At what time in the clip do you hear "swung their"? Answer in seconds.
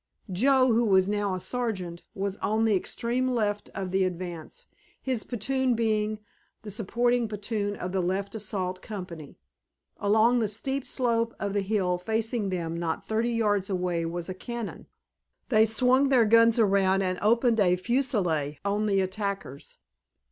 15.67-16.25